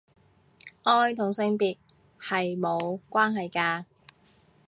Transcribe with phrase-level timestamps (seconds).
[0.81, 1.77] 愛同性別
[2.19, 3.85] 係無關係㗎